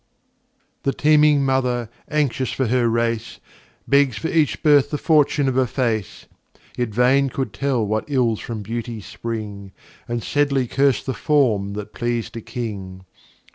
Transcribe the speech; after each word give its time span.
The[m] 0.81 0.95
teeming 0.97 1.45
Mother, 1.45 1.87
anxious 2.09 2.51
for 2.51 2.65
her 2.65 2.89
Race, 2.89 3.39
Begs 3.87 4.17
for 4.17 4.29
each 4.29 4.63
Birth 4.63 4.89
the 4.89 4.97
Fortune 4.97 5.47
of 5.47 5.55
a 5.57 5.67
Face: 5.67 6.25
Yet 6.75 6.89
Vane 6.89 7.29
could 7.29 7.53
tell 7.53 7.85
what 7.85 8.05
Ills 8.07 8.39
from 8.39 8.63
Beauty 8.63 8.99
spring; 8.99 9.73
And 10.07 10.23
Sedley 10.23 10.65
curs'd 10.65 11.05
the 11.05 11.13
Form 11.13 11.73
that 11.73 11.93
pleas'd 11.93 12.35
a 12.35 12.41
King. 12.41 13.05